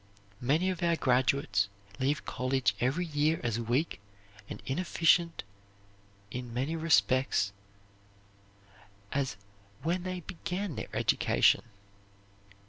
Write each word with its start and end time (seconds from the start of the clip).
Many 0.41 0.71
of 0.71 0.81
our 0.81 0.95
graduates 0.95 1.69
leave 1.99 2.25
college 2.25 2.73
every 2.79 3.05
year 3.05 3.39
as 3.43 3.59
weak 3.59 3.99
and 4.49 4.59
inefficient 4.65 5.43
in 6.31 6.51
many 6.51 6.75
respects 6.75 7.53
as 9.11 9.37
when 9.83 10.01
they 10.01 10.21
began 10.21 10.75
their 10.75 10.89
education. 10.91 11.61